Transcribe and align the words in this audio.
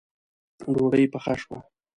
ډوډۍ 0.73 1.05
پخه 1.13 1.33
شوه 1.41 1.59